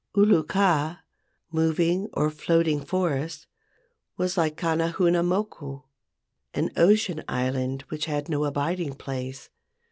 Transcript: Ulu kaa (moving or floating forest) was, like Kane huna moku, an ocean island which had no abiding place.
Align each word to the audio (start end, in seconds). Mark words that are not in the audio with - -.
Ulu 0.17 0.41
kaa 0.45 1.01
(moving 1.51 2.09
or 2.13 2.31
floating 2.31 2.83
forest) 2.83 3.45
was, 4.17 4.35
like 4.35 4.57
Kane 4.57 4.79
huna 4.93 5.21
moku, 5.21 5.83
an 6.55 6.71
ocean 6.75 7.23
island 7.27 7.83
which 7.89 8.05
had 8.05 8.27
no 8.27 8.43
abiding 8.45 8.95
place. 8.95 9.51